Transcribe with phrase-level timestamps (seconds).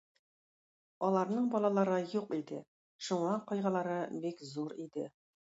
[1.07, 2.63] Аларның балалары юк иде,
[3.09, 5.07] шуңа кайгылары бик зур иде.